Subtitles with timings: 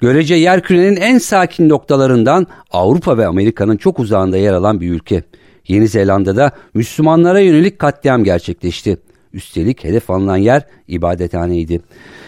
[0.00, 5.22] Görece yer kürenin en sakin noktalarından Avrupa ve Amerika'nın çok uzağında yer alan bir ülke.
[5.68, 8.96] Yeni Zelanda'da Müslümanlara yönelik katliam gerçekleşti.
[9.32, 11.80] Üstelik hedef alınan yer ibadethaneydi.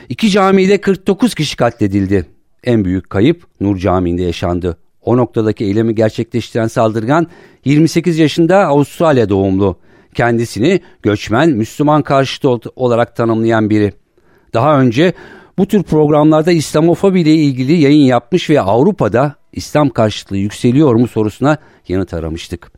[0.08, 2.26] İki camide 49 kişi katledildi.
[2.64, 4.76] En büyük kayıp Nur Camii'nde yaşandı.
[5.02, 7.26] O noktadaki eylemi gerçekleştiren saldırgan
[7.64, 9.76] 28 yaşında Avustralya doğumlu.
[10.14, 13.92] Kendisini göçmen Müslüman karşıtı olarak tanımlayan biri.
[14.54, 15.12] Daha önce
[15.58, 21.58] bu tür programlarda İslamofobi ile ilgili yayın yapmış ve Avrupa'da İslam karşıtlığı yükseliyor mu sorusuna
[21.88, 22.72] yanıt aramıştık.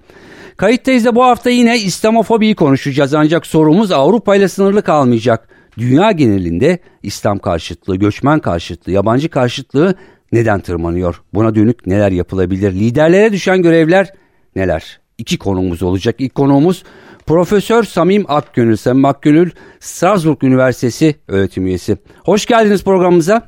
[0.57, 5.48] Kayıttayız da bu hafta yine İslamofobiyi konuşacağız ancak sorumuz Avrupa ile sınırlı kalmayacak.
[5.79, 9.95] Dünya genelinde İslam karşıtlığı, göçmen karşıtlığı, yabancı karşıtlığı
[10.33, 11.23] neden tırmanıyor?
[11.35, 12.73] Buna dönük neler yapılabilir?
[12.73, 14.13] Liderlere düşen görevler
[14.57, 15.01] neler?
[15.19, 16.15] İki konumuz olacak.
[16.19, 16.85] İlk konuğumuz
[17.27, 18.77] Profesör Samim Akgönül.
[18.77, 21.97] Samim Akgönül Strasbourg Üniversitesi öğretim üyesi.
[22.25, 23.42] Hoş geldiniz programımıza.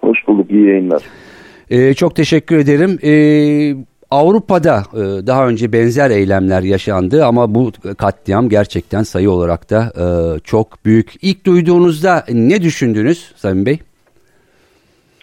[0.00, 0.50] Hoş bulduk.
[0.50, 1.02] İyi yayınlar.
[1.70, 2.98] Ee, çok teşekkür ederim.
[3.02, 9.92] Ee, Avrupa'da e, daha önce benzer eylemler yaşandı ama bu katliam gerçekten sayı olarak da
[9.98, 10.04] e,
[10.40, 11.12] çok büyük.
[11.22, 13.78] İlk duyduğunuzda ne düşündünüz Samim Bey?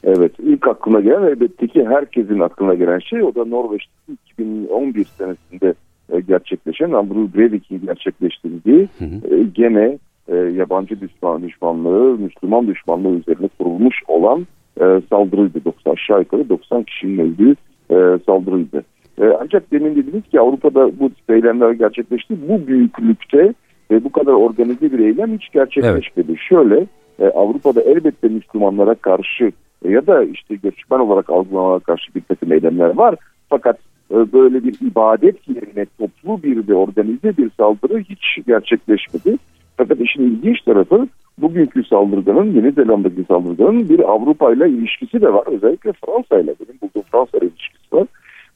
[0.03, 5.73] Evet ilk aklıma gelen elbette ki herkesin aklına gelen şey o da Norveç'te 2011 senesinde
[6.19, 9.35] gerçekleşen Ambro Breivik'in gerçekleştirdiği hı hı.
[9.35, 14.47] E, gene e, yabancı düşman düşmanlığı, Müslüman düşmanlığı üzerine kurulmuş olan
[14.81, 15.65] e, saldırıydı.
[15.65, 17.55] 90, aşağı yukarı 90 kişinin öldüğü
[17.89, 18.83] e, saldırıydı.
[19.21, 22.35] E, ancak demin dediniz ki Avrupa'da bu tip eylemler gerçekleşti.
[22.49, 23.53] Bu büyüklükte
[23.91, 26.31] ve bu kadar organize bir eylem hiç gerçekleşmedi.
[26.31, 26.39] Evet.
[26.49, 26.87] Şöyle
[27.19, 29.51] e, Avrupa'da elbette Müslümanlara karşı
[29.89, 33.15] ya da işte göçmen olarak algılanana karşı bir takım eylemler var.
[33.49, 39.37] Fakat e, böyle bir ibadet yerine toplu bir ve organize bir saldırı hiç gerçekleşmedi.
[39.77, 41.07] Fakat işin ilginç tarafı
[41.37, 45.43] bugünkü saldırganın, Yeni Zelanda'daki saldırganın bir Avrupa ile ilişkisi de var.
[45.47, 48.07] Özellikle Fransa ile benim bulduğum Fransa ile ilişkisi var.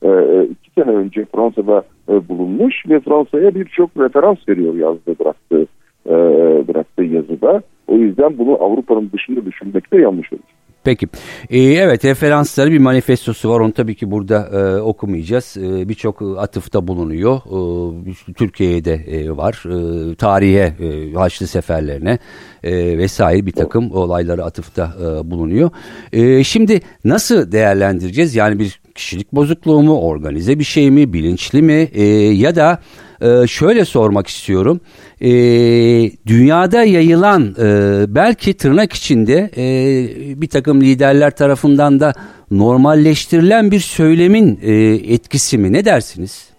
[0.04, 5.68] Ee, iki sene önce Fransa'da e, bulunmuş ve Fransa'ya birçok referans veriyor yazdığı bıraktığı,
[6.06, 6.14] e,
[6.68, 7.62] bıraktığı yazıda.
[7.88, 10.42] O yüzden bunu Avrupa'nın dışında düşünmek de yanlış olur.
[10.86, 11.08] Peki.
[11.50, 13.60] Ee, evet referansları bir manifestosu var.
[13.60, 15.58] Onu tabii ki burada e, okumayacağız.
[15.58, 17.38] E, Birçok atıfta bulunuyor.
[18.28, 19.64] E, Türkiye'de e, var.
[20.12, 22.20] E, tarihe, e, Haçlı seferlerine
[22.64, 25.70] e, vesaire bir takım olayları atıfta e, bulunuyor.
[26.14, 28.36] E, şimdi nasıl değerlendireceğiz?
[28.36, 32.04] Yani bir kişilik bozukluğu mu, organize bir şey mi, bilinçli mi e,
[32.34, 32.80] ya da
[33.22, 34.80] e, şöyle sormak istiyorum.
[35.22, 35.30] E,
[36.28, 37.66] dünyada yayılan e,
[38.08, 39.66] belki tırnak içinde e,
[40.42, 42.14] bir takım liderler tarafından da
[42.52, 44.74] normalleştirilen bir söylemin e,
[45.14, 45.74] etkisi mi?
[45.74, 46.56] Ne dersiniz?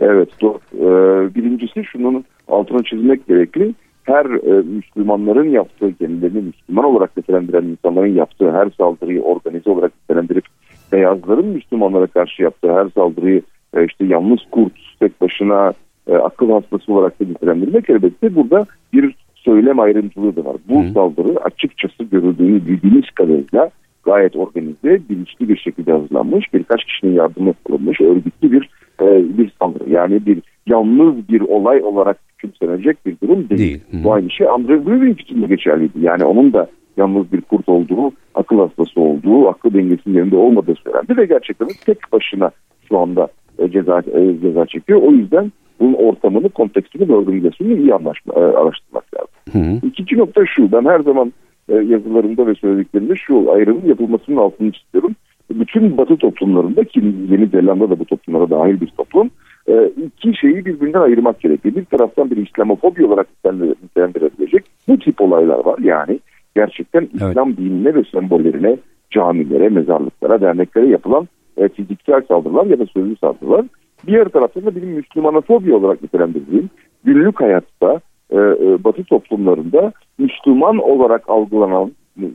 [0.00, 0.58] Evet doğru.
[0.74, 3.74] Ee, birincisi şunun altına çizmek gerekli.
[4.04, 10.44] Her e, Müslümanların yaptığı, kendilerini Müslüman olarak nitelendiren insanların yaptığı her saldırıyı organize olarak nitelendirip
[10.92, 13.42] beyazların Müslümanlara karşı yaptığı her saldırıyı
[13.76, 15.72] e, işte yalnız kurt, tek başına
[16.06, 20.56] e, akıl hastası olarak da nitelendirmek elbette burada bir söylem ayrımcılığı da var.
[20.68, 20.92] Bu Hı.
[20.92, 23.70] saldırı açıkçası görüldüğünü bildiğimiz kadarıyla
[24.04, 28.68] gayet organize, bilinçli bir şekilde hazırlanmış, birkaç kişinin yardımı alınmış, örgütlü bir
[29.00, 29.90] e, bir saldırı.
[29.90, 33.60] Yani bir yalnız bir olay olarak küçümsenecek bir durum değil.
[33.60, 33.80] değil.
[34.04, 35.98] Bu aynı şey Andrei Breivik için de geçerliydi.
[36.00, 41.16] Yani onun da yalnız bir kurt olduğu, akıl hastası olduğu, aklı dengesinin yerinde olmadığı söylendi
[41.16, 42.50] ve gerçekten tek başına
[42.88, 43.28] şu anda
[43.58, 45.02] e, ceza, e, ceza çekiyor.
[45.02, 49.34] O yüzden bunun ortamını, kontekstini ve organizasyonunu iyi anlaşma, e, araştırmak lazım.
[49.52, 49.86] Hı.
[49.86, 51.32] İkinci nokta şu, ben her zaman
[51.68, 55.12] yazılarımda ve söylediklerimde şu ayrımın yapılmasının altını istiyorum.
[55.50, 57.00] Bütün batı toplumlarında ki
[57.30, 59.30] Yeni Zelanda da bu toplumlara dahil bir toplum
[59.96, 61.74] iki şeyi birbirinden ayırmak gerekiyor.
[61.74, 63.26] Bir taraftan bir İslamofobi olarak
[63.82, 65.78] nitelendirebilecek bu tip olaylar var.
[65.78, 66.20] Yani
[66.56, 67.30] gerçekten evet.
[67.30, 68.76] İslam dinine ve sembollerine,
[69.10, 73.66] camilere, mezarlıklara, derneklere yapılan e, fiziksel saldırılar ya da sözlü saldırılar.
[74.06, 76.70] Diğer taraftan da benim Müslümanofobi olarak nitelendirdiğim
[77.04, 81.92] günlük hayatta e, e, Batı toplumlarında Müslüman olarak algılanan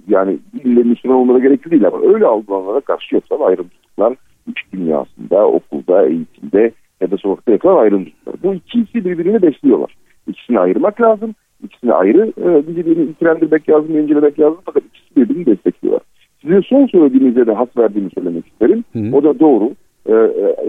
[0.07, 4.15] yani ille Müslüman olmaları gerekli değil ama öyle algılananlara karşı yapılan ayrımcılıklar
[4.47, 6.71] iç dünyasında, okulda, eğitimde
[7.01, 8.35] ya da sokakta yapılan ayrımcılıklar.
[8.43, 9.95] Bu ikisi birbirini besliyorlar.
[10.27, 11.35] İkisini ayırmak lazım.
[11.63, 16.01] İkisini ayrı e, birbirini ilgilendirmek lazım, incelemek lazım fakat ikisi birbirini destekliyorlar.
[16.41, 18.83] Size son söylediğinizde de has verdiğimi söylemek isterim.
[18.93, 19.15] Hı.
[19.15, 19.71] O da doğru.
[20.09, 20.13] Ee,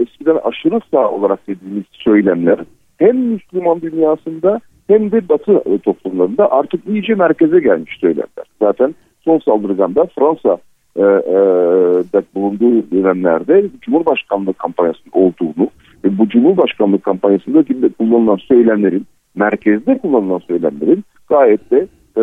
[0.01, 2.59] eskiden aşırı sağ olarak dediğimiz söylemler
[2.97, 8.45] hem Müslüman dünyasında hem de Batı toplumlarında artık iyice merkeze gelmiş söylemler.
[8.61, 8.95] Zaten
[9.25, 10.57] son saldırganda Fransa
[10.95, 15.69] e, e, bulunduğu dönemlerde Cumhurbaşkanlığı kampanyasının olduğunu
[16.03, 17.63] ve bu Cumhurbaşkanlığı kampanyasında
[17.99, 21.87] kullanılan söylemlerin merkezde kullanılan söylemlerin gayet de
[22.17, 22.21] e,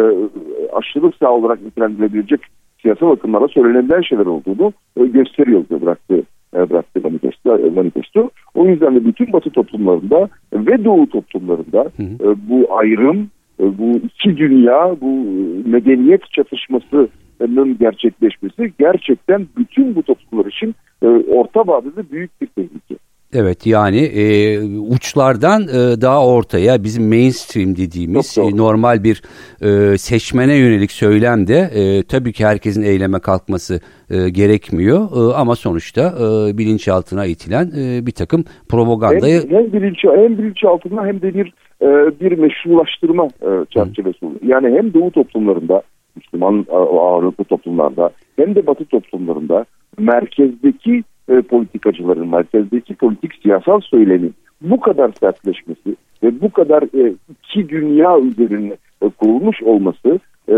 [0.73, 2.41] aşırı sağ olarak nitelendirilebilecek
[2.83, 6.23] siyasal akımlara söylenebilen şeyler olduğunu e, gösteriyor bıraktığı
[6.55, 8.31] e, bıraktığı manifesto, e, manifesto.
[8.55, 12.37] O yüzden de bütün Batı toplumlarında ve Doğu toplumlarında hı hı.
[12.49, 15.27] Bu ayrım, bu iki dünya, bu
[15.69, 20.75] medeniyet çatışmasının gerçekleşmesi gerçekten bütün bu toplumlar için
[21.29, 22.97] orta vadede büyük bir tehlike.
[23.35, 29.23] Evet yani e, uçlardan e, daha ortaya bizim mainstream dediğimiz e, normal bir
[29.63, 33.81] e, seçmene yönelik söylemde e, tabii ki herkesin eyleme kalkması
[34.11, 40.05] e, gerekmiyor e, ama sonuçta e, bilinçaltına itilen e, bir takım propagandayı hem, hem bilinç
[40.05, 41.53] hem bilinçaltına hem de bir
[41.83, 44.41] e, bir meşrulaştırma e, çerçevesi oluyor.
[44.47, 45.83] Yani hem Doğu toplumlarında
[46.17, 49.65] Müslüman ağırlıklı toplumlarda hem de Batı toplumlarında
[49.99, 57.69] merkezdeki e, politikacıların merkezdeki politik siyasal söylemin bu kadar sertleşmesi ve bu kadar e, iki
[57.69, 60.55] dünya üzerine e, kurulmuş olması e,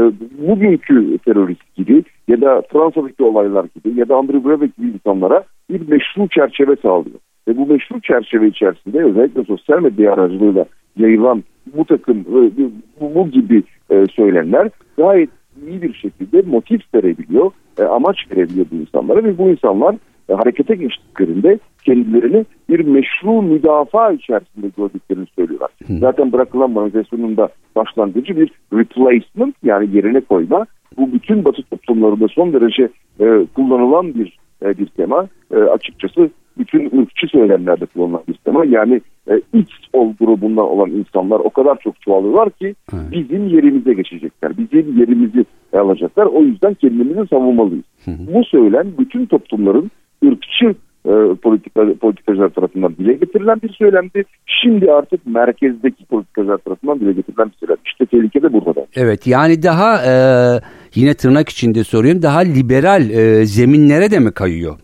[0.49, 5.89] bugünkü terörist gibi ya da Fransa'daki olaylar gibi ya da Andrew Breivik gibi insanlara bir
[5.89, 7.19] meşru çerçeve sağlıyor.
[7.49, 10.65] Ve bu meşru çerçeve içerisinde özellikle sosyal medya aracılığıyla
[10.97, 11.45] yayılan
[11.77, 12.51] bu takım e,
[13.01, 15.31] bu, bu gibi e, söylemler gayet
[15.67, 19.97] iyi bir şekilde motif verebiliyor, e, amaç verebiliyor bu insanlara ve bu insanlar
[20.31, 25.71] e, harekete geçtiklerinde kendilerini bir meşru müdafaa içerisinde gördüklerini söylüyorlar.
[25.87, 25.99] Hı.
[25.99, 30.67] Zaten bırakılan manifestonun da başlangıcı bir replacement yani yerine koyma.
[30.97, 32.89] Bu bütün batı toplumlarında son derece
[33.21, 35.29] e, kullanılan bir e, bir tema.
[35.55, 38.65] E, açıkçası bütün ırkçı söylemlerde kullanılan bir tema.
[38.65, 39.01] Yani
[39.31, 43.05] e, X ol grubundan olan insanlar o kadar çok çoğalıyorlar ki evet.
[43.13, 44.59] bizim yerimize geçecekler.
[44.59, 46.27] Bizim yerimizi alacaklar.
[46.27, 47.85] O yüzden kendimizi savunmalıyız.
[48.05, 48.35] Hı hı.
[48.35, 49.91] Bu söylem bütün toplumların
[50.25, 50.75] ırkçı
[51.07, 54.25] e, politika, politikacılar tarafından dile getirilen bir söylemdi.
[54.47, 57.77] Şimdi artık merkezdeki politikacılar tarafından dile getirilen bir söylem.
[57.85, 58.87] İşte tehlike de burada.
[58.97, 60.13] Evet yani daha e,
[60.95, 64.77] yine tırnak içinde soruyorum daha liberal e, zeminlere de mi kayıyor?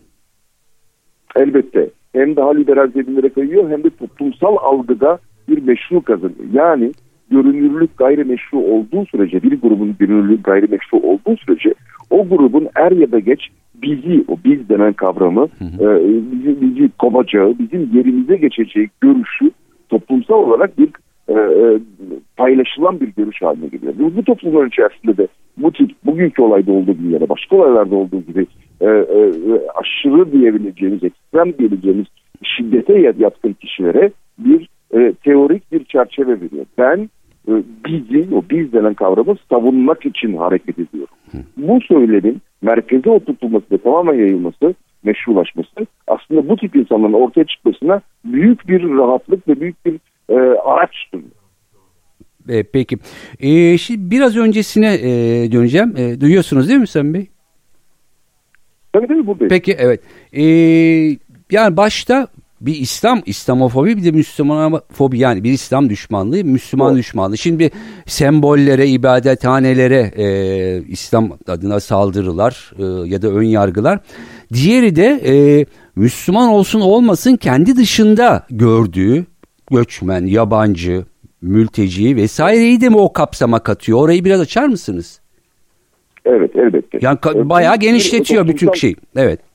[1.35, 1.89] Elbette.
[2.13, 6.45] Hem daha liberal zeminlere kayıyor hem de toplumsal algıda bir meşru kazanıyor.
[6.53, 6.91] Yani
[7.31, 11.73] görünürlük gayrimeşru olduğu sürece bir grubun görünürlüğü gayrimeşru olduğu sürece
[12.09, 13.41] o grubun er ya da geç
[13.81, 15.99] bizi, o biz denen kavramı hı hı.
[15.99, 19.51] E, bizi, bizi kovacağı, bizim yerimize geçeceği görüşü
[19.89, 20.89] toplumsal olarak bir
[21.27, 21.79] e, e,
[22.37, 23.93] paylaşılan bir görüş haline geliyor.
[23.99, 25.27] Bu, bu toplumlar içerisinde de
[25.57, 28.47] bu tip bugünkü olayda olduğu gibi ya da başka olaylarda olduğu gibi
[28.81, 29.31] e, e,
[29.75, 32.05] aşırı diyebileceğimiz, ekstrem diyebileceğimiz
[32.43, 36.65] şiddete yatkın kişilere bir e, teorik bir çerçeve veriyor.
[36.77, 37.09] Ben
[37.47, 37.53] e,
[37.85, 41.15] bizi, o biz denen kavramı savunmak için hareket ediyorum.
[41.31, 41.37] Hı.
[41.57, 48.67] Bu söylemin merkeze oturtulması ve tamamen yayılması, meşrulaşması aslında bu tip insanların ortaya çıkmasına büyük
[48.67, 49.99] bir rahatlık ve büyük bir
[50.29, 51.29] e, araç sunuyor.
[52.49, 52.97] E, peki.
[53.39, 55.11] E, şimdi biraz öncesine e,
[55.51, 55.93] döneceğim.
[55.97, 57.27] E, duyuyorsunuz değil mi Sen Bey?
[58.93, 59.49] Tabii tabii buradayım.
[59.49, 60.01] Peki evet.
[60.33, 60.43] E,
[61.51, 62.27] yani başta
[62.61, 66.99] bir İslam, İslamofobi bir de Müslümanofobi yani bir İslam düşmanlığı, Müslüman evet.
[66.99, 67.37] düşmanlığı.
[67.37, 67.71] Şimdi
[68.05, 73.99] sembollere, ibadethanelere e, İslam adına saldırılar e, ya da ön yargılar.
[74.53, 79.25] Diğeri de e, Müslüman olsun olmasın kendi dışında gördüğü
[79.71, 81.05] göçmen, yabancı,
[81.41, 83.99] mülteci vesaireyi de mi o kapsama katıyor?
[83.99, 85.21] Orayı biraz açar mısınız?
[86.25, 86.99] Evet elbette.
[87.01, 88.95] Yani bayağı genişletiyor bütün şey.
[89.15, 89.46] Evet.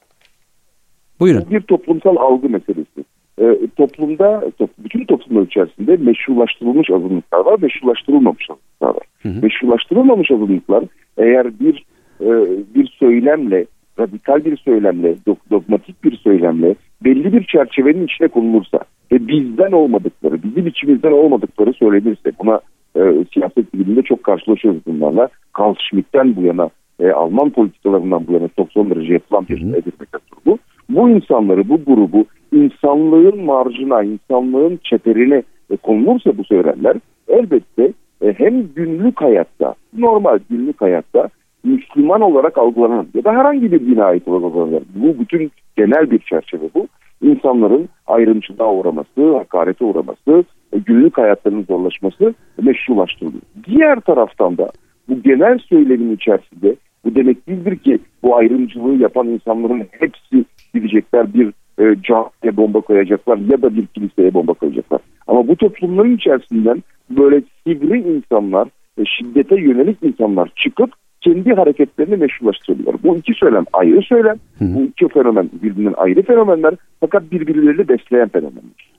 [1.22, 1.44] Buyurun.
[1.50, 3.04] Bir toplumsal algı meselesi.
[3.40, 4.42] E, toplumda,
[4.78, 9.06] bütün toplumlar içerisinde meşrulaştırılmış azınlıklar var, meşrulaştırılmamış azınlıklar var.
[9.22, 9.42] Hı hı.
[9.42, 10.84] Meşrulaştırılmamış azınlıklar
[11.18, 11.84] eğer bir
[12.20, 12.30] e,
[12.74, 13.66] bir söylemle,
[13.98, 15.16] radikal bir söylemle,
[15.50, 16.74] dogmatik bir söylemle
[17.04, 18.78] belli bir çerçevenin içine konulursa
[19.12, 22.60] ve bizden olmadıkları, bizim içimizden olmadıkları söylenirse buna
[22.96, 23.00] e,
[23.34, 25.28] siyaset biliminde çok karşılaşıyoruz bunlarla.
[25.58, 30.22] Carl Schmitt'ten bu yana, e, Alman politikalarından bu yana çok son derece yapılan bir edilmektedir
[30.46, 30.58] bu
[30.94, 36.96] bu insanları, bu grubu insanlığın marjına, insanlığın çeperine e, konulursa bu söylemler
[37.28, 41.28] elbette e, hem günlük hayatta, normal günlük hayatta
[41.64, 46.64] Müslüman olarak algılanan ya da herhangi bir dine ait olarak bu bütün genel bir çerçeve
[46.75, 46.88] bu.
[47.22, 53.42] İnsanların ayrımcılığa uğraması, hakarete uğraması, e, günlük hayatlarının zorlaşması meşrulaştırılıyor.
[53.66, 54.70] Diğer taraftan da
[55.08, 61.52] bu genel söylemin içerisinde bu demek değildir ki bu ayrımcılığı yapan insanların hepsi gidecekler bir
[61.78, 65.00] e, camiye bomba koyacaklar ya da bir kiliseye bomba koyacaklar.
[65.26, 72.96] Ama bu toplumların içerisinden böyle sivri insanlar, e, şiddete yönelik insanlar çıkıp kendi hareketlerini meşrulaştırıyorlar.
[73.02, 74.36] Bu iki söylem ayrı söylem.
[74.58, 74.64] Hı.
[74.74, 78.91] Bu iki fenomen birbirinden ayrı fenomenler fakat birbirlerini besleyen fenomenler.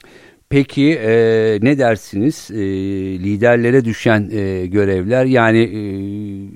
[0.54, 1.14] Peki e,
[1.62, 2.58] ne dersiniz e,
[3.20, 5.82] liderlere düşen e, görevler yani e,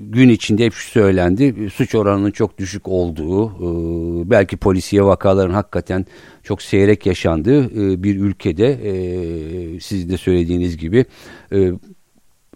[0.09, 3.69] gün içinde hep şu söylendi suç oranının çok düşük olduğu e,
[4.29, 6.05] belki polisiye vakaların hakikaten
[6.43, 8.93] çok seyrek yaşandığı e, bir ülkede e,
[9.79, 11.05] sizin de söylediğiniz gibi
[11.53, 11.71] e,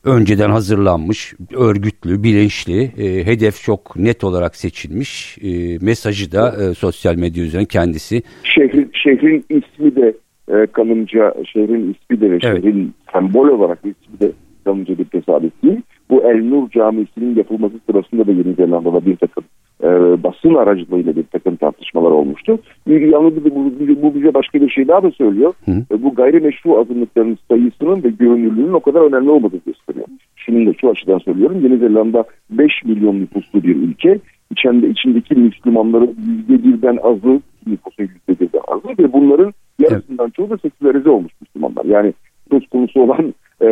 [0.03, 7.15] önceden hazırlanmış, örgütlü, bilinçli, e, hedef çok net olarak seçilmiş, e, mesajı da e, sosyal
[7.15, 8.23] medya üzerinden kendisi.
[8.43, 10.13] Şehrin, şehrin ismi de
[10.51, 12.63] e, kanımca, şehrin ismi de ve evet.
[12.63, 14.31] şehrin sembol olarak ismi de
[14.65, 15.81] kanımca bir tesadüf değil.
[16.09, 19.43] Bu El Nur Camisi'nin yapılması sırasında da Yeni Zelanda'da bir takım
[19.83, 19.87] e,
[20.23, 22.59] basın aracılığıyla bir takım tartışmalar olmuştu.
[22.87, 25.53] Yalnız bu, bu, bu bize başka bir şey daha da söylüyor.
[25.65, 25.71] Hı.
[25.71, 30.07] E, bu gayrimeşru azınlıkların sayısının ve görünürlüğünün o kadar önemli olmadığını gösteriyor.
[30.35, 31.61] Şimdi de şu açıdan söylüyorum.
[31.63, 34.19] Yeni Zelanda 5 milyon nüfuslu bir ülke.
[34.51, 36.15] İçinde, içindeki Müslümanların
[36.49, 40.35] %1'den azı, nüfusun %1'den azı ve bunların yarısından evet.
[40.35, 41.85] çoğu da sekülerize olmuş Müslümanlar.
[41.85, 42.13] Yani
[42.51, 43.67] söz konusu olan e,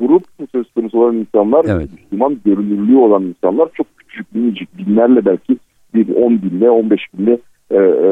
[0.00, 1.88] grup, söz konusu olan insanlar, evet.
[1.92, 5.56] Müslüman görünürlüğü olan insanlar çok küçük, minicik binlerle belki
[5.94, 7.38] bir 10 binle, 15 binle
[7.70, 8.10] e, e,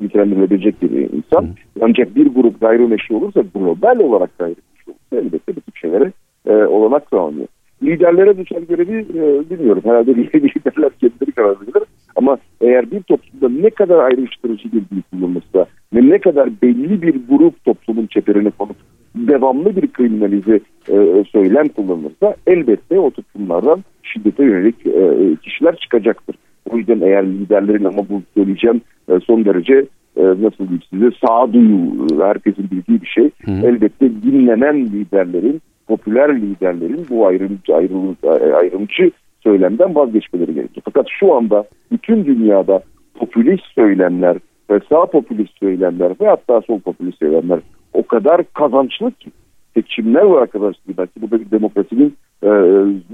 [0.00, 1.42] nitelendirilebilecek bir insan.
[1.42, 1.54] Hı.
[1.80, 6.12] Ancak bir grup gayrimeşru olursa global olarak gayrimeşru olursa elbette bu tip şeylere
[6.46, 7.48] e, olanak sağlanıyor.
[7.82, 9.82] Liderlere düşen görevi e, bilmiyorum.
[9.84, 11.82] Herhalde liderler kendileri karar verirler.
[12.16, 17.14] Ama eğer bir toplumda ne kadar ayrıştırıcı bir dil kullanılırsa ve ne kadar belli bir
[17.28, 18.76] grup toplumun çeperine konup
[19.16, 26.36] devamlı bir kriminalize e, söylem kullanılırsa elbette o toplumlardan şiddete yönelik e, kişiler çıkacaktır.
[26.70, 32.06] O yüzden eğer liderlerin ama bu söyleyeceğim e, son derece e, nasıl diyeyim size sağduyu
[32.20, 33.30] herkesin bildiği bir şey.
[33.44, 33.66] Hı.
[33.66, 40.82] Elbette dinlenen liderlerin, popüler liderlerin bu ayrımcı, ayrımcı, ayrımcı söylemden vazgeçmeleri gerekiyor.
[40.84, 42.82] Fakat şu anda bütün dünyada
[43.14, 44.36] popülist söylemler
[44.72, 47.60] ve sağ popülist söylemler ve hatta sol popülist söylemler
[47.92, 49.30] o kadar kazançlı ki
[49.74, 50.96] seçimler var arkadaşlar.
[50.98, 52.50] Belki burada bir demokrasinin e,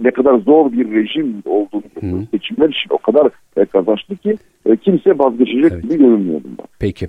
[0.03, 2.27] ne kadar zor bir rejim olduğunu Hı.
[2.31, 4.37] seçimler için o kadar e, kazançlı ki
[4.67, 5.83] e, kimse vazgeçecek evet.
[5.83, 6.67] gibi görünmüyor bundan.
[6.79, 7.09] Peki.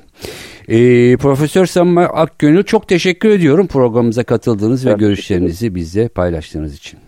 [0.67, 6.99] Ee, Profesör Samma Akgönül çok teşekkür ediyorum programımıza katıldığınız ben ve görüşlerinizi bizle paylaştığınız için.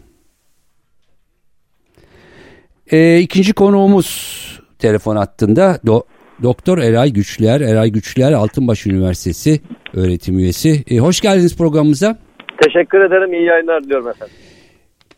[2.92, 4.42] Ee, ikinci konuğumuz
[4.80, 6.04] telefon hattında Do
[6.44, 9.60] Doktor Eray Güçler, Eray Güçler Altınbaş Üniversitesi
[9.94, 10.84] öğretim üyesi.
[10.90, 12.20] Ee, hoş geldiniz programımıza.
[12.62, 13.34] Teşekkür ederim.
[13.34, 14.36] İyi yayınlar diliyorum efendim.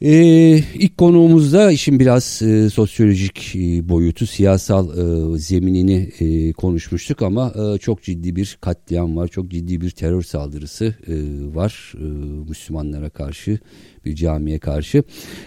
[0.02, 7.54] Ee, ilk konuğumuzda işin biraz e, sosyolojik e, boyutu, siyasal e, zeminini e, konuşmuştuk ama
[7.56, 11.14] e, çok ciddi bir katliam var, çok ciddi bir terör saldırısı e,
[11.56, 12.04] var e,
[12.50, 13.60] Müslümanlara karşı,
[14.06, 15.04] bir camiye karşı.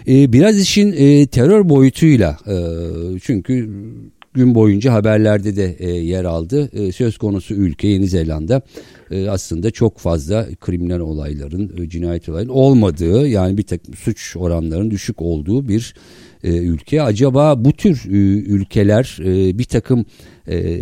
[0.07, 2.55] E, biraz işin e, terör boyutuyla, e,
[3.23, 3.69] çünkü
[4.37, 6.69] gün boyunca haberlerde de e, yer aldı.
[6.73, 8.61] E, söz konusu ülke Yeni Zelanda
[9.11, 14.91] e, aslında çok fazla kriminal olayların, e, cinayet olayların olmadığı yani bir takım suç oranlarının
[14.91, 15.95] düşük olduğu bir
[16.43, 17.01] e, ülke.
[17.01, 20.05] Acaba bu tür e, ülkeler e, bir takım
[20.47, 20.77] e,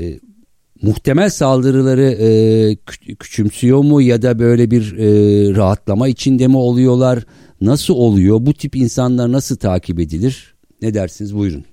[0.82, 2.76] muhtemel saldırıları e,
[3.20, 7.26] küçümsüyor mu ya da böyle bir e, rahatlama içinde mi oluyorlar?
[7.62, 8.46] Nasıl oluyor?
[8.46, 10.56] Bu tip insanlar nasıl takip edilir?
[10.82, 11.36] Ne dersiniz?
[11.36, 11.66] Buyurun.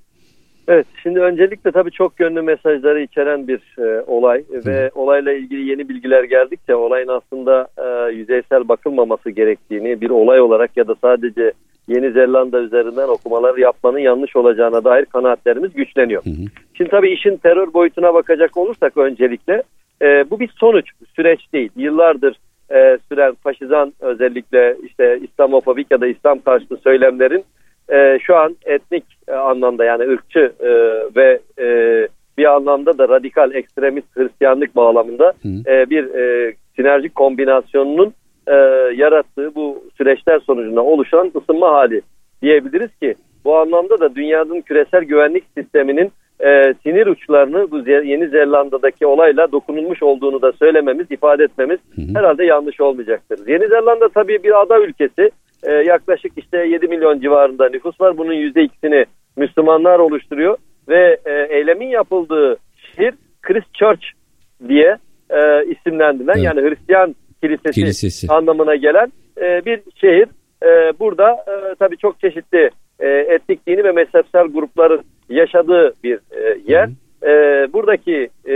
[0.69, 4.67] Evet, şimdi öncelikle tabii çok yönlü mesajları içeren bir e, olay Hı.
[4.67, 10.77] ve olayla ilgili yeni bilgiler geldikçe olayın aslında e, yüzeysel bakılmaması gerektiğini bir olay olarak
[10.77, 11.53] ya da sadece
[11.89, 16.25] Yeni Zelanda üzerinden okumalar yapmanın yanlış olacağına dair kanaatlerimiz güçleniyor.
[16.25, 16.45] Hı hı.
[16.75, 19.63] Şimdi tabii işin terör boyutuna bakacak olursak öncelikle
[20.03, 21.71] e, bu bir sonuç, süreç değil.
[21.77, 22.37] Yıllardır
[22.71, 27.45] e, süren faşizan özellikle işte İslamofobik ya da İslam karşıtı söylemlerin
[27.93, 30.71] e, şu an etnik e, anlamda yani ırkçı e,
[31.17, 31.67] ve e,
[32.39, 35.33] bir anlamda da radikal ekstremist Hristiyanlık bağlamında
[35.67, 38.15] e, bir e, sinerjik kombinasyonunun
[38.47, 38.55] e,
[38.97, 42.03] yarattığı bu süreçler sonucunda oluşan ısınma hali
[42.43, 49.07] diyebiliriz ki bu anlamda da dünyanın küresel güvenlik sisteminin e, sinir uçlarını bu Yeni Zelanda'daki
[49.07, 52.19] olayla dokunulmuş olduğunu da söylememiz, ifade etmemiz hı hı.
[52.19, 53.49] herhalde yanlış olmayacaktır.
[53.49, 55.31] Yeni Zelanda tabii bir ada ülkesi
[55.63, 58.19] e, yaklaşık işte 7 milyon civarında nüfus var.
[58.19, 59.05] Bunun %2'sini
[59.37, 60.57] Müslümanlar oluşturuyor
[60.89, 64.07] ve e, eylemin yapıldığı şehir Christchurch
[64.69, 64.97] diye
[65.31, 66.45] e, isimlendirilen evet.
[66.45, 68.33] yani Hristiyan kilisesi, kilisesi.
[68.33, 70.29] anlamına gelen e, bir şehir.
[70.63, 76.59] E, burada e, tabii çok çeşitli e, etnik dini ve mezhepsel grupların yaşadığı bir e,
[76.67, 76.89] yer.
[77.23, 77.33] E,
[77.73, 78.55] buradaki e,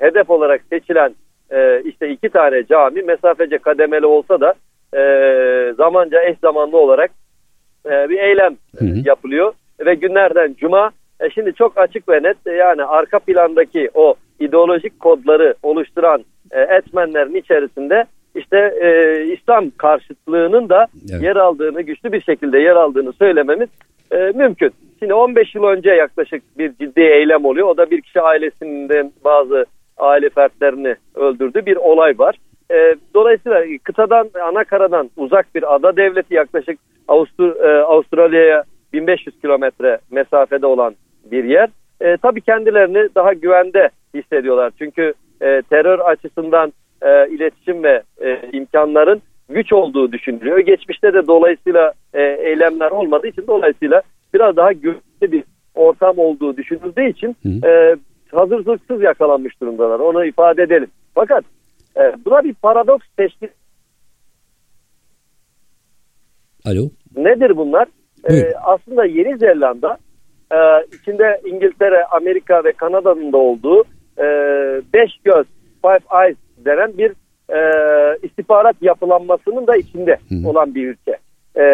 [0.00, 1.14] hedef olarak seçilen
[1.50, 4.54] e, işte iki tane cami mesafece kademeli olsa da
[4.96, 5.02] e,
[5.76, 7.10] zamanca eş zamanlı olarak
[7.86, 9.02] e, bir eylem Hı hı.
[9.04, 9.52] yapılıyor
[9.86, 15.00] ve günlerden cuma e, şimdi çok açık ve net e, yani arka plandaki o ideolojik
[15.00, 21.22] kodları oluşturan e, etmenlerin içerisinde işte e, İslam karşıtlığının da Evet.
[21.22, 23.68] yer aldığını güçlü bir şekilde yer aldığını söylememiz
[24.10, 24.70] e, mümkün.
[24.98, 27.68] Şimdi 15 yıl önce yaklaşık bir ciddi eylem oluyor.
[27.68, 29.64] O da bir kişi ailesinden bazı
[29.98, 32.36] aile fertlerini öldürdü bir olay var.
[32.72, 39.98] E, dolayısıyla kıtadan ana karadan uzak bir ada devleti yaklaşık Avustur, e, Avustralya'ya 1500 kilometre
[40.10, 40.94] mesafede olan
[41.30, 41.68] bir yer.
[42.00, 44.72] E, tabii kendilerini daha güvende hissediyorlar.
[44.78, 50.58] Çünkü e, terör açısından e, iletişim ve e, imkanların güç olduğu düşünülüyor.
[50.58, 54.02] Geçmişte de dolayısıyla e, eylemler olmadığı için dolayısıyla
[54.34, 57.68] biraz daha güvenli bir ortam olduğu düşünüldüğü için Hı.
[57.68, 57.96] e,
[58.36, 60.00] hazırlıksız yakalanmış durumdalar.
[60.00, 60.88] Onu ifade edelim.
[61.14, 61.44] Fakat
[61.96, 63.48] e, buna bir paradoks teşkil
[66.64, 66.90] Alo.
[67.16, 67.88] Nedir bunlar?
[68.30, 69.98] Ee, aslında Yeni Zelanda
[70.52, 70.58] e,
[70.96, 73.82] içinde İngiltere, Amerika ve Kanada'nın da olduğu
[74.18, 74.24] e,
[74.94, 75.46] beş göz,
[75.82, 77.12] five eyes denen bir
[77.54, 77.58] e,
[78.22, 80.48] istihbarat yapılanmasının da içinde Hı.
[80.48, 81.16] olan bir ülke.
[81.56, 81.64] E,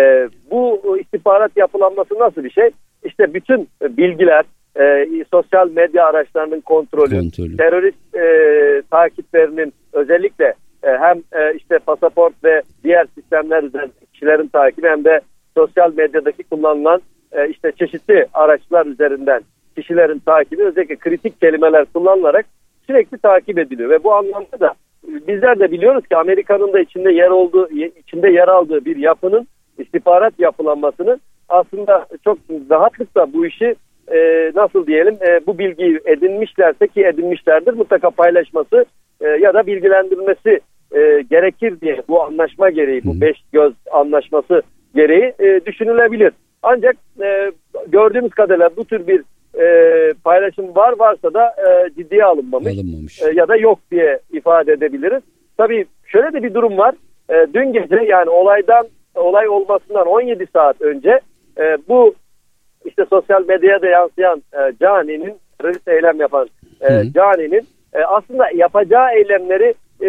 [0.51, 2.71] bu istihbarat yapılanması nasıl bir şey?
[3.05, 4.45] İşte bütün bilgiler,
[4.79, 7.57] e, sosyal medya araçlarının kontrolü, Kontrolü.
[7.57, 14.89] terörist e, takiplerinin özellikle e, hem e, işte pasaport ve diğer sistemler üzerinde kişilerin takibi
[14.89, 15.21] hem de
[15.57, 17.01] sosyal medyadaki kullanılan
[17.33, 19.41] e, işte çeşitli araçlar üzerinden
[19.77, 22.47] kişilerin takibi özellikle kritik kelimeler kullanılarak
[22.87, 24.75] sürekli takip ediliyor ve bu anlamda da
[25.09, 27.69] e, bizler de biliyoruz ki Amerika'nın da içinde yer olduğu
[28.01, 32.39] içinde yer aldığı bir yapının istihbarat yapılanmasının aslında çok
[32.71, 33.75] rahatlıkla bu işi
[34.15, 38.85] e, nasıl diyelim e, bu bilgiyi edinmişlerse ki edinmişlerdir mutlaka paylaşması
[39.21, 40.61] e, ya da bilgilendirmesi
[40.93, 44.63] e, gerekir diye bu anlaşma gereği bu beş göz anlaşması
[44.95, 46.33] gereği e, düşünülebilir.
[46.63, 47.53] Ancak e,
[47.89, 49.23] gördüğümüz kadarıyla bu tür bir
[49.61, 53.23] e, paylaşım var varsa da e, ciddiye alınmamış Alınmamış.
[53.23, 55.23] e, ya da yok diye ifade edebiliriz.
[55.57, 56.95] Tabii şöyle de bir durum var.
[57.31, 61.21] E, dün gece yani olaydan olay olmasından 17 saat önce
[61.59, 62.15] e, bu
[62.85, 66.49] işte sosyal medyaya da yansıyan e, Cani'nin terörist eylem yapan
[66.81, 67.13] e, Hı hı.
[67.13, 70.09] Cani'nin e, aslında yapacağı eylemleri e,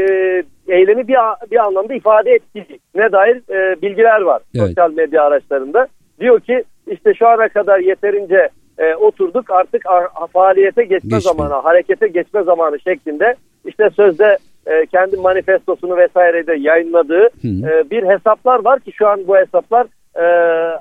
[0.67, 1.15] eylemi bir,
[1.51, 4.67] bir anlamda ifade ettiği ne dair e, bilgiler var Evet.
[4.67, 5.88] sosyal medya araçlarında.
[6.19, 11.19] Diyor ki işte şu ana kadar yeterince e, oturduk artık a- faaliyete geçme Geçme.
[11.21, 18.03] zamanı, harekete geçme zamanı şeklinde işte sözde e, kendi manifestosunu vesaire de yayınladığı e, bir
[18.03, 19.88] hesaplar var ki şu an bu hesaplar
[20.19, 20.23] e,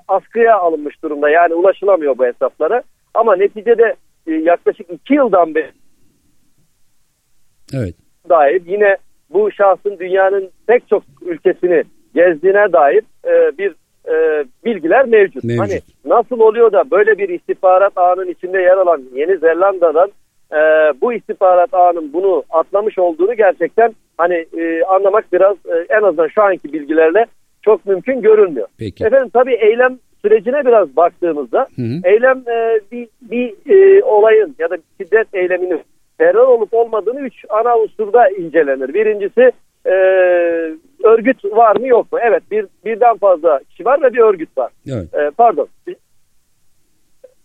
[0.09, 1.31] askıya alınmış durumda.
[1.31, 2.83] Yani ulaşılamıyor bu hesaplara.
[3.14, 3.94] Ama neticede
[4.27, 5.70] e, yaklaşık iki yıldan beri
[7.74, 7.94] Evet.
[8.29, 8.96] dair yine
[9.31, 13.74] bu şahsın dünyanın pek çok ülkesini gezdiğine dair e, bir
[14.09, 15.44] e, bilgiler mevcut.
[15.44, 15.62] Mevcut.
[15.62, 20.11] Hani nasıl oluyor da böyle bir istihbarat ağının içinde yer alan Yeni Zelanda'dan
[20.53, 20.59] e,
[21.01, 26.42] bu istihbarat ağının bunu atlamış olduğunu gerçekten hani e, anlamak biraz e, en azından şu
[26.42, 27.27] anki bilgilerle
[27.62, 28.68] çok mümkün görünmüyor.
[28.79, 29.05] Peki.
[29.05, 32.01] Efendim tabii eylem sürecine biraz baktığımızda Hı hı.
[32.05, 35.81] eylem e, bir, bir e, olayın ya da şiddet eyleminin
[36.18, 38.94] terör olup olmadığını üç ana unsurda incelenir.
[38.94, 39.53] Birincisi
[39.87, 39.92] e,
[41.05, 42.18] örgüt var mı yok mu?
[42.23, 44.73] Evet bir birden fazla kişi var ve bir örgüt var.
[44.87, 45.14] Evet.
[45.14, 45.68] E, pardon.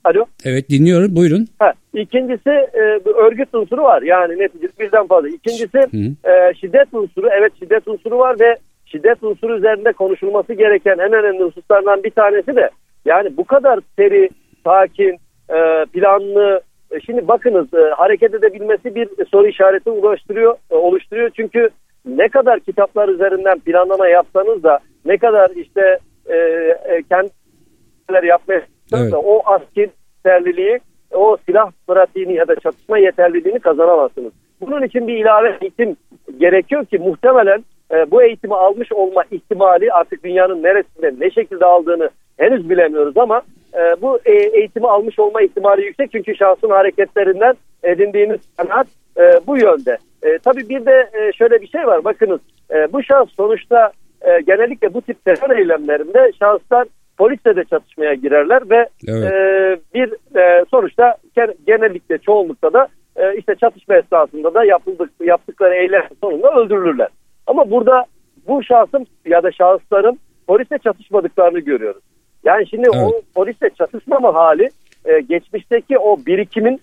[0.04, 0.26] Alo.
[0.46, 1.16] Evet dinliyorum.
[1.16, 1.48] Buyurun.
[1.60, 2.82] Ha, ikincisi e,
[3.16, 4.02] örgüt unsuru var.
[4.02, 5.30] Yani neticede birden fazla.
[5.30, 6.30] İkincisi Hı.
[6.30, 7.30] e, şiddet unsuru.
[7.38, 8.58] Evet şiddet unsuru var ve
[8.94, 12.70] şiddet unsuru üzerinde konuşulması gereken en önemli hususlardan bir tanesi de
[13.06, 14.30] yani bu kadar seri,
[14.64, 15.18] sakin,
[15.50, 21.30] e, planlı e, şimdi bakınız e, hareket edebilmesi bir soru işareti oluşturuyor, e, oluşturuyor.
[21.30, 21.70] Çünkü
[22.06, 29.12] ne kadar kitaplar üzerinden planlama yapsanız da ne kadar işte e, e, kendileri yapmaya çalışsanız
[29.12, 29.26] da Evet.
[29.26, 29.90] o asker
[30.26, 30.80] yeterliliği,
[31.12, 34.32] o silah pratiğini ya da çatışma yeterliliğini kazanamazsınız.
[34.62, 35.96] Bunun için bir ilave eğitim
[36.38, 42.10] gerekiyor ki muhtemelen e, bu eğitimi almış olma ihtimali artık dünyanın neresinde ne şekilde aldığını
[42.38, 43.42] henüz bilemiyoruz ama
[43.74, 49.58] e, bu e, eğitimi almış olma ihtimali yüksek çünkü şahsın hareketlerinden edindiğimiz kanaat e, bu
[49.58, 49.98] yönde.
[50.24, 52.40] E, tabii bir de e, şöyle bir şey var bakınız
[52.74, 53.92] e, bu şahıs sonuçta
[54.22, 59.32] e, genellikle bu tip terör eylemlerinde şahıslar polisle de çatışmaya girerler ve Evet.
[59.32, 65.76] e, bir e, sonuçta gen- genellikle çoğunlukta da e, işte çatışma esnasında da yapıldık, yaptıkları
[65.76, 67.08] eylem sonunda öldürülürler.
[67.48, 68.06] Ama burada
[68.48, 72.04] bu şahsın ya da şahısların polisle çatışmadıklarını görüyoruz.
[72.44, 73.06] Yani şimdi Evet.
[73.06, 74.70] o polisle çatışmama hali
[75.06, 76.82] e, geçmişteki o birikimin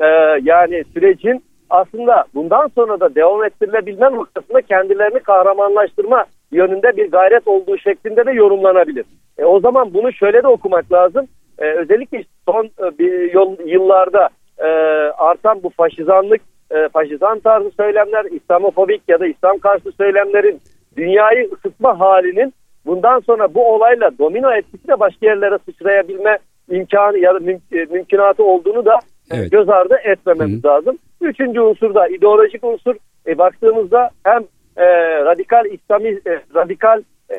[0.00, 0.06] e,
[0.42, 7.78] yani sürecin aslında bundan sonra da devam ettirilebilme noktasında kendilerini kahramanlaştırma yönünde bir gayret olduğu
[7.78, 9.04] şeklinde de yorumlanabilir.
[9.38, 11.26] E, o zaman bunu şöyle de okumak lazım.
[11.58, 14.68] E, özellikle son e, bir yol, yıllarda e,
[15.18, 16.40] artan bu faşizanlık,
[16.72, 20.60] e, faşizan tarzı söylemler, İslamofobik ya da İslam karşı söylemlerin
[20.96, 22.54] dünyayı ısıtma halinin
[22.86, 26.38] bundan sonra bu olayla domino etkisi de başka yerlere sıçrayabilme
[26.70, 28.98] imkanı ya da müm- e, mümkünatı olduğunu da
[29.30, 29.52] Evet.
[29.52, 30.98] göz ardı etmememiz lazım.
[31.20, 32.94] Üçüncü unsur da ideolojik unsur.
[33.26, 34.42] E, baktığımızda hem
[34.76, 34.86] e,
[35.24, 37.34] radikal İslami e, radikal e,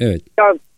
[0.00, 0.20] Evet.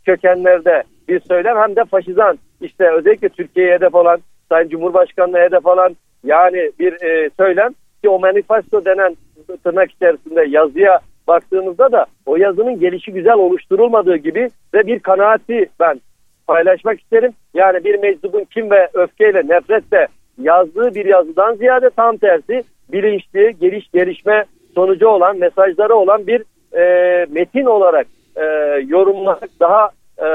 [0.06, 5.96] Kökenlerde bir söylem hem de faşizan işte özellikle Türkiye'ye hedef olan Sayın Cumhurbaşkanı'na hedef alan
[6.26, 9.16] yani bir e, söylem ki o manifesto denen
[9.64, 16.00] tırnak içerisinde yazıya baktığımızda da o yazının gelişi güzel oluşturulmadığı gibi ve bir kanaati ben
[16.46, 17.32] paylaşmak isterim.
[17.54, 20.06] Yani bir meczubun kim ve öfkeyle nefretle
[20.38, 22.62] yazdığı bir yazıdan ziyade tam tersi
[22.92, 26.42] bilinçli, geliş gelişme sonucu olan, mesajları olan bir
[26.76, 28.44] e, metin olarak e,
[28.86, 30.28] yorumlamak daha e,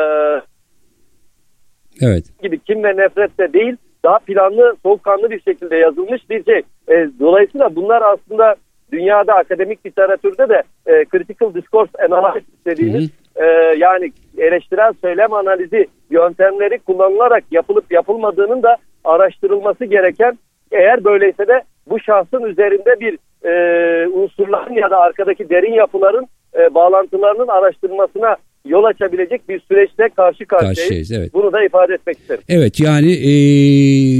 [2.01, 2.25] Evet.
[2.43, 6.61] gibi kim ve nefretle değil daha planlı, soğukkanlı bir şekilde yazılmış bir şey.
[6.89, 8.55] E, dolayısıyla bunlar aslında
[8.91, 13.45] dünyada akademik literatürde de e, critical discourse analysis dediğimiz e,
[13.77, 20.37] yani eleştirel söylem analizi yöntemleri kullanılarak yapılıp yapılmadığının da araştırılması gereken
[20.71, 26.27] eğer böyleyse de bu şahsın üzerinde bir e, unsurların ya da arkadaki derin yapıların
[26.59, 30.79] e, bağlantılarının araştırılmasına yol açabilecek bir süreçte karşı karşıyayız.
[30.79, 31.33] Karşıyayız, evet.
[31.33, 32.43] Bunu da ifade etmek isterim.
[32.49, 33.29] Evet yani e,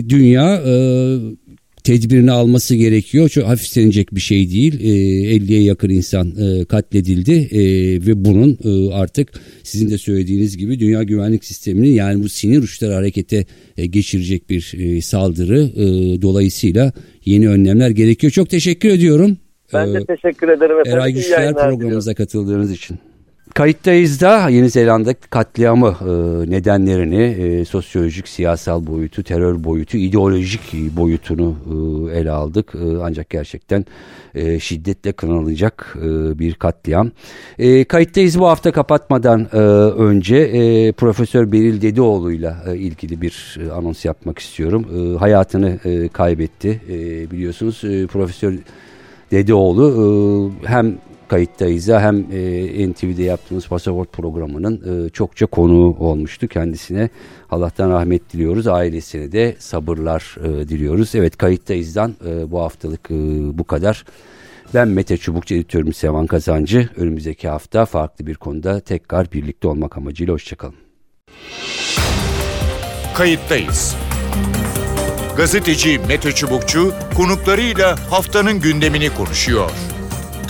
[0.10, 0.74] dünya e,
[1.84, 3.30] tedbirini alması gerekiyor.
[3.30, 4.80] Çok hafiflenecek bir şey değil.
[4.82, 7.62] E, 50'ye yakın insan e, katledildi e,
[8.08, 9.30] ve bunun e, artık
[9.64, 13.46] sizin de söylediğiniz gibi dünya güvenlik sisteminin yani bu sinir uçları harekete
[13.78, 15.86] e, geçirecek bir e, saldırı e,
[16.22, 16.92] dolayısıyla
[17.26, 18.32] yeni önlemler gerekiyor.
[18.32, 19.38] Çok teşekkür ediyorum.
[19.74, 21.00] Ben de Ee, teşekkür ederim efendim.
[21.00, 22.98] Eray Güçler programımıza katıldığınız için.
[23.54, 26.06] Kayıttayız da Yeni Zelanda katliamı e,
[26.52, 31.56] nedenlerini, e, sosyolojik, siyasal boyutu, terör boyutu, ideolojik boyutunu
[32.12, 32.74] e, ele aldık.
[33.04, 33.86] Ancak gerçekten
[34.60, 35.98] şiddetle kınanılacak
[36.40, 37.12] bir katliam.
[37.88, 39.56] Kayıttayız bu hafta kapatmadan
[39.98, 44.86] önce Profesör Beril Dedioğlu'yla e, ilgili bir anons yapmak istiyorum.
[45.20, 45.80] Hayatını
[46.14, 46.82] kaybetti.
[47.32, 48.54] Biliyorsunuz Profesör
[49.32, 50.98] Dedeoğlu hem
[51.32, 57.10] kayıttayız'a hem e, NTV'de yaptığımız pasaport programının e, çokça konuğu olmuştu kendisine.
[57.52, 58.68] Allah'tan rahmet diliyoruz.
[58.68, 61.16] Ailesine de sabırlar e, diliyoruz.
[61.16, 63.16] Evet kayıttayız'dan e, bu haftalık e,
[63.58, 64.06] bu kadar.
[64.74, 66.90] Ben Mete Çubukçu editörüm Sevan Kazancı.
[66.98, 70.76] Önümüzdeki hafta farklı bir konuda tekrar birlikte olmak amacıyla hoşçakalın.
[73.16, 73.96] Kayıttayız.
[75.38, 79.91] Gazeteci Mete Çubukçu konuklarıyla haftanın gündemini konuşuyor.